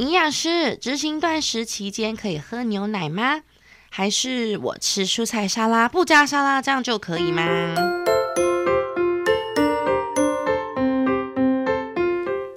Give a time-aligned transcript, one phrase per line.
[0.00, 3.42] 营养师，执行断食期间可以喝牛奶吗？
[3.90, 7.42] 还是我吃蔬菜沙拉不加沙拉这样就可以吗？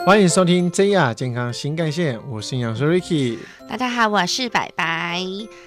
[0.06, 3.40] 欢迎收听真亚健康新干线，我是营养师 Ricky。
[3.68, 5.22] 大家好，我是白白。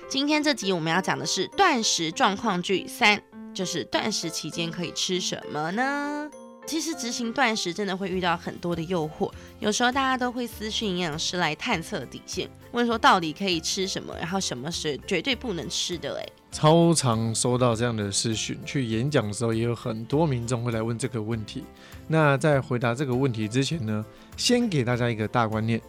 [0.08, 3.20] 今天这集我们要讲的是断食状况剧三，
[3.52, 6.30] 就是断食期间可以吃什么呢？
[6.66, 9.30] 其实执行断食真的会遇到很多的诱惑，
[9.60, 16.18] 有时候大家都会私讯营养师来探测底线，问说到底可以吃什么，然后什么是绝对不能吃的。
[16.18, 21.62] 哎，超常收到这样的私讯，去演讲的时候也有很多民众会来问这个问题。
[22.08, 24.04] 那在回答这个问题之前呢，
[24.36, 25.80] 先给大家一个大观念：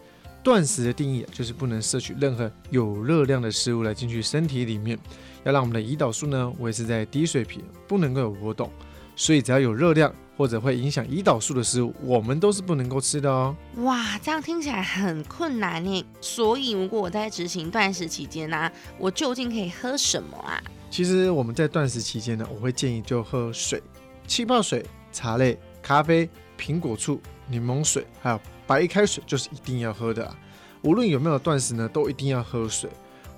[0.44, 4.96] 断食的定义就是不能摄取任何有热量的食物来进去身体里面，
[5.42, 8.70] 要让我们的胰岛素呢维持在低水平，不能够有波动。
[9.16, 10.14] 所以只要有热量。
[10.38, 13.54] 或者会影响胰岛素的食物，我们都是不能够吃的哦。
[13.78, 16.06] 哇，这样听起来很困难呢。
[16.20, 20.62] 所以如果我在执行断食期间呢，我究竟可以喝什么啊？
[20.88, 23.82] 其实我们在断食期间呢，我会建议就喝水、
[24.28, 30.38] 气泡水、茶类、咖啡、苹果醋、柠檬水，还有白开水，就是一定要喝的啊。
[30.82, 32.88] 无论有没有断食呢，都一定要喝水。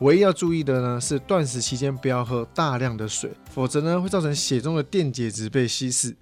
[0.00, 6.14] 唯一要注意的呢，是断食期间不要喝大量的水，否则呢会造成血中的电解质被稀释。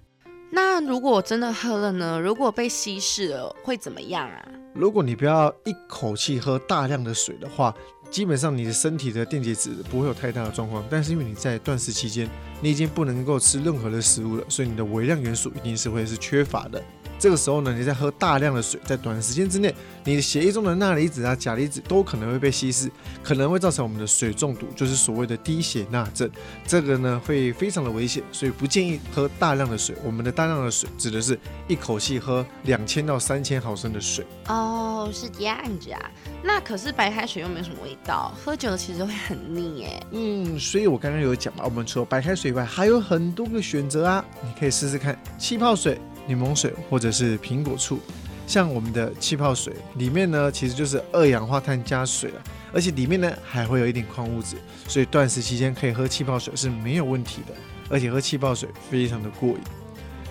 [0.85, 2.19] 如果我真的喝了呢？
[2.19, 4.45] 如果被稀释了，会怎么样啊？
[4.73, 7.73] 如果你不要一口气喝大量的水的话，
[8.09, 10.83] 基本上你的身体的电解质不会有太大的状况。
[10.89, 12.29] 但是因为你在断食期间，
[12.61, 16.81] 你已经不能够吃任何的食物了，所以你的微量元素一定是会是缺乏的。
[17.19, 19.75] 这个时候呢，你在喝大量的水，在短时间之内，
[20.05, 22.89] 你的血液中的钠离子啊、钾离子都可能会被稀释，
[23.21, 26.29] 可能会造成我们的水中毒，就是所谓的低血钠症。
[26.65, 29.93] 这个呢会非常的危险，所以不建议喝大量的水。
[30.01, 34.25] 我们的大量的水指的是一口气喝两千到三千毫升的水。
[34.47, 35.99] 哦，是这样子啊。
[36.41, 40.07] 那可是白开水又没有什么味道，喝久了其实会很腻耶。
[40.11, 45.99] 嗯，所以我刚刚有讲嘛，我们除了白开水以外，还有很多个选择啊，你可以试试看气泡水。
[46.29, 47.99] 柠檬水或者是苹果醋，
[48.45, 54.57] 像我们的气泡水里面呢，其实就是二氧化碳加水了，而且里面呢还会有一点矿物质，
[54.87, 57.55] 所以断食期间可以喝气泡水是没有问题的，
[57.89, 59.59] 而且喝气泡水非常的过瘾。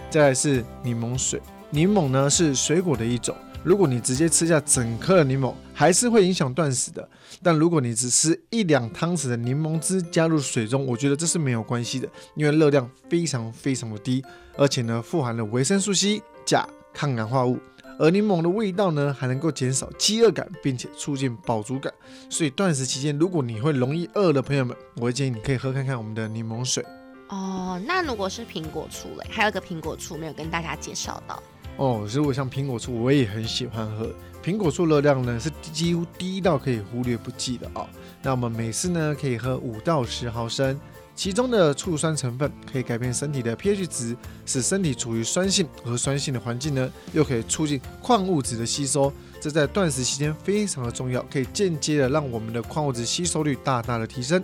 [0.09, 7.07] 再来是柠檬水，柠檬呢是水果的一种，如果你直接吃下整颗的柠檬，还是会影响断食的。
[7.43, 14.25] 但如果你只吃一两汤匙的柠檬汁加入水中，我觉得这是没有关系的，因为热量非常非常的低。
[14.57, 17.59] 而且呢，富含了维生素 C、钾、抗氧化物，
[17.99, 21.93] 而柠檬的味道呢，还能够减少饥饿感，并且促进饱足感。
[22.31, 26.85] 所以断食期间，如果你会容易饿的朋友们，我会建议你可以喝看看我们的柠檬水。
[27.29, 31.43] 哦，那如果是苹果醋嘞，还有一个苹果醋没有跟大家介绍到。
[31.79, 34.13] 哦，如果像苹果醋，我也很喜欢喝。
[34.45, 37.87] 苹果醋热量呢是几乎低到可以忽略不计的哦。
[38.23, 40.79] 那我们每次呢可以喝五到十毫升。
[41.15, 54.41] 其中的醋酸成分可以改变身体的 pH 值，使身体处于酸性和酸性的环境呢，又可以促进矿物质的吸收，这在断食期间非常的重要，可以间接的让我们的矿物质吸收率大大的提升。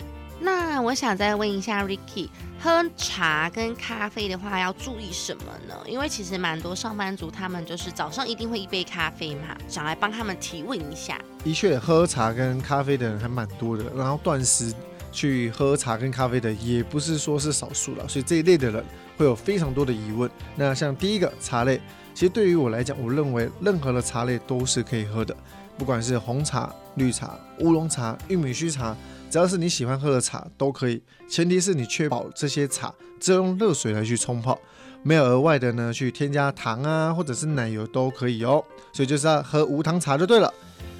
[0.75, 2.29] 那我想再问一下 Ricky，
[2.61, 5.75] 喝茶跟咖啡的话要注意什么呢？
[5.87, 11.17] 因为其实蛮多上班族他们就是早上一定会一杯咖啡嘛，想来帮他们提问一下。
[11.45, 14.75] 的确，喝茶跟咖啡的人还蛮多的，然后断食。
[15.12, 18.85] 去喝茶跟咖啡的也不是说是少数了，所以这一类的人
[19.17, 20.29] 会有非常多的疑问。
[20.56, 21.81] 那像第一个茶类，
[22.12, 25.37] 其实对于我来讲，我认为任何的茶类都是可以喝的，
[25.79, 28.97] 不管是红茶、绿茶、乌龙茶、玉米须茶，
[29.34, 31.03] 只要是你喜欢喝的茶都可以。
[31.28, 34.56] 前提是你确保这些茶只有用热水来去冲泡，
[35.03, 38.65] 没有额外的呢去添加糖啊或者是奶油都可以哦。
[38.93, 40.55] 所以就是要喝无糖茶就对了。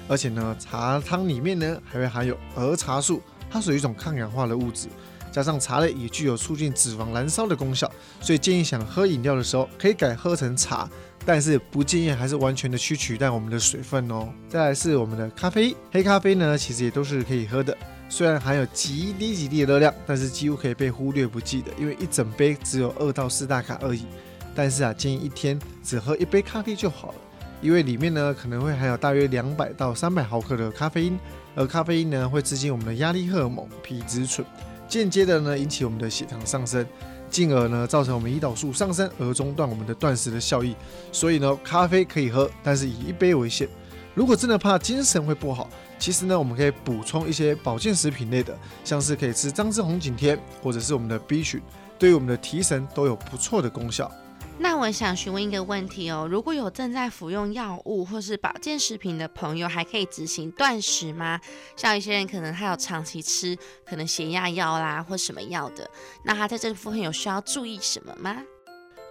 [0.09, 3.21] 而且呢，茶汤里面呢还会含有儿茶素。
[3.49, 4.89] 它属于一种抗氧化的物质，
[5.31, 10.89] 加上茶类也具有促进脂肪燃烧的功效，所以建议想喝饮料的时候可以改喝成茶，
[11.25, 14.27] 但是不建议还是完全的去取代我们的水分哦。
[14.49, 17.77] 再来是我们的咖啡，黑咖啡呢其实也都是可以喝的，
[18.07, 24.05] 虽然含有极低极低的热量，但是几乎可以被忽略不计的，因为一整杯只有二到四大卡而已。
[24.53, 27.15] 但是啊，建议一天只喝一杯咖啡就好了，
[27.61, 31.19] 因为里面呢可能会含有大约两百到三百毫克的咖啡因。
[31.55, 34.45] 而咖啡因呢，会刺激我们的压力荷尔蒙皮质醇，
[34.87, 36.85] 间接的呢引起我们的血糖上升，
[37.29, 40.75] 进而呢造成我们胰岛素上升，而中断我们的断食的效益。
[41.11, 43.67] 所以呢，咖啡可以喝，但是以一杯为限。
[44.13, 51.61] 如果真的怕精神会不好，其实呢，我们可以补充一些保健食品类的，像是可以吃张志红景天，或者是我们的 B 群，
[51.97, 54.11] 对于我们的提神都有不错的功效。
[54.57, 61.39] 那我想询问一个问题哦，如果有正在服用药物或是保健食品的朋友，还可以执行断食吗？
[61.75, 65.89] 像一些人可能他有长期吃可能血压药啦或什么药的，
[66.23, 68.37] 那他在这部分有需要注意什么吗？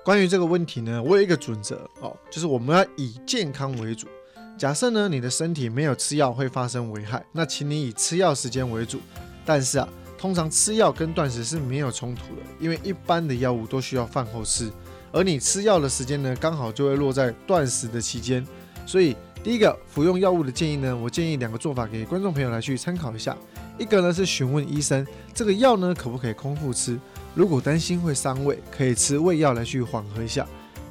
[0.03, 4.07] 关于这个问题呢，我有一个准则哦，就是我们要以健康为主。
[4.57, 9.01] 假设呢你的身体没有吃药会发生危害，那请你以吃药时间为主。
[9.45, 14.71] 但是啊，通常吃药跟断食是没有冲突的，因为一般的药物都需要饭后吃。
[15.13, 18.47] 而你吃药的时间呢，刚好就会落在断食的期间，
[18.87, 23.37] 所以第一个服用药物的建议呢，我建议两个做法给观众朋友来去参考一下。
[23.77, 26.99] 一个呢是询问医生，这个药呢可不可以空腹吃？
[27.35, 30.47] 如果担心会伤胃，可以吃胃药来去缓和一下。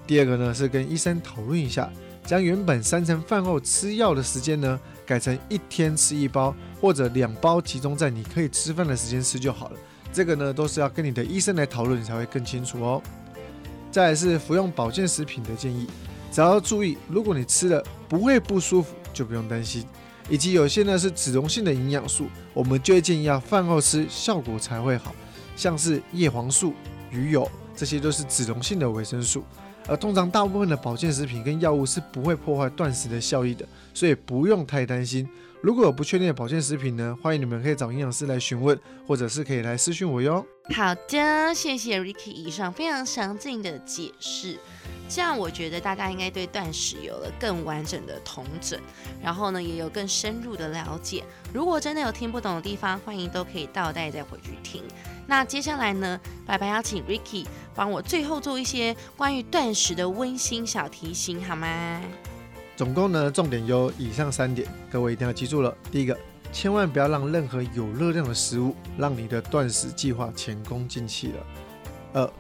[0.06, 1.92] 第二个呢是跟医生讨论一下，
[2.26, 9.78] 将原本三餐饭后吃药的时间呢，改成一天吃一包，或者两包集中在你可以吃饭的时间吃就好了。
[10.12, 13.02] 这个呢都是要跟你的医生来讨论，你才会更清楚哦。
[13.92, 15.88] 再来是服用保健食品的建议，
[16.32, 19.86] 只要注意，如果你吃了不会不舒服，就不用担心。
[20.30, 25.14] 以及有些呢是脂溶性的营养素，我们就会建议要饭后吃，效果才会好。
[25.56, 26.74] 像是叶黄素、
[27.12, 29.44] 鱼油，这些都是脂溶性的维生素。
[29.88, 35.28] 而通常大部分的保健食品跟药物是不会破坏断食的效益的，所以不用太担心。
[35.62, 38.78] 如果有不确定的保健食品呢，欢迎你们可以找营养师来询问，
[39.08, 40.46] 或者是可以来私讯我哟。
[40.76, 44.58] 好的，谢谢 Ricky 以上非常详尽的解释，
[45.10, 48.80] 这样我觉得大家应该对断食有了更完整的统整，
[49.22, 51.24] 然后呢也有更深入的了解。
[51.54, 54.84] 如果真的有听不懂的地方，欢迎都可以倒带再回去听。
[55.28, 57.46] 那接下来呢，白白邀请 Ricky
[57.76, 62.02] 帮我最后做一些关于断食的温馨小提醒，好吗？
[62.76, 65.76] 总共呢，重点有以上三点，各位一定要记住了。
[65.92, 66.18] 第一个。
[66.52, 71.44] 千万不要让任何有热量的食物让你的断食计划前功尽弃了。
[72.14, 72.34] 二，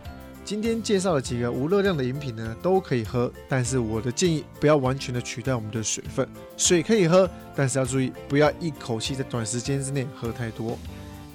[0.45, 6.27] 今天介绍的几个无热量的饮品呢，都可以喝，但是我的建议不要完全的取代我们的水分。
[6.57, 10.77] 水可以喝，但是要注意不要一口气在短时间之内喝太多。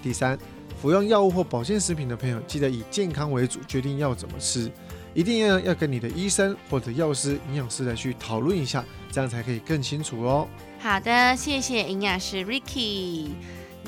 [0.02, 0.38] 第三，
[0.80, 4.70] 服用药物或保健食品的朋友，记得以健康为主，决定要怎么吃，
[5.14, 10.46] 一定要要跟你的医生或者药师、营养师来去讨论一下，这样才可以更清楚哦。
[10.80, 13.30] 好的，谢谢营养师 Ricky。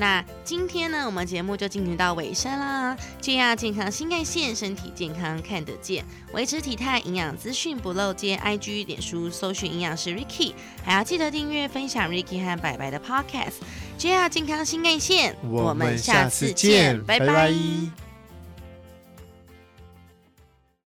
[0.01, 2.97] 那今天呢，我们节目就进行到尾声啦。
[3.21, 6.03] 这样健康新干线，身体健康看得见，
[6.33, 8.37] 维持体态，营养资讯不漏接。
[8.39, 13.61] IG 脸书搜寻营养师 Ricky，还要记得订阅分享 Ricky 和白白的 Podcast。
[13.99, 18.10] 这样健康新干线，我们下次见，拜拜。